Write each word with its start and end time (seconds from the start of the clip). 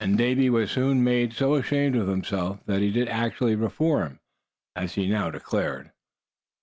And 0.00 0.16
Davy 0.16 0.48
was 0.48 0.70
soon 0.70 1.04
made 1.04 1.34
so 1.34 1.54
ashamed 1.54 1.94
of 1.94 2.08
himself 2.08 2.64
that 2.64 2.80
he 2.80 2.90
did 2.90 3.06
actually 3.06 3.54
"reform," 3.54 4.18
as 4.74 4.94
he 4.94 5.06
now 5.06 5.30
declared. 5.30 5.90